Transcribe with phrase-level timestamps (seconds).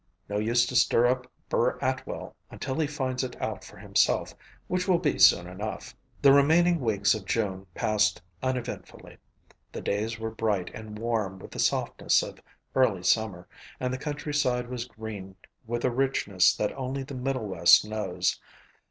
[0.27, 4.33] No use to stir up Burr Atwell until he finds it out for himself,
[4.65, 9.19] which will be soon enough." The remaining weeks of June passed uneventfully.
[9.71, 12.41] The days were bright and warm with the softness of
[12.73, 13.47] early summer
[13.79, 15.35] and the countryside was green
[15.67, 18.39] with a richness that only the middle west knows.